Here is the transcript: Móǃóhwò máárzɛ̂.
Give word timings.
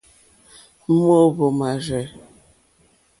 Móǃóhwò 0.95 1.47
máárzɛ̂. 1.57 2.05